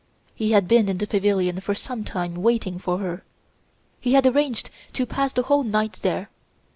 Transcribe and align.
He 0.33 0.51
had 0.53 0.67
been 0.67 0.89
in 0.89 0.97
the 0.97 1.05
pavilion 1.05 1.59
for 1.59 1.75
some 1.75 2.03
time 2.03 2.33
waiting 2.33 2.79
for 2.79 2.97
her. 2.97 3.23
He 3.99 4.13
had 4.13 4.25
arranged 4.25 4.71
to 4.93 5.05
pass 5.05 5.31
the 5.31 5.43
whole 5.43 5.61
night 5.63 5.99
there. 6.01 6.31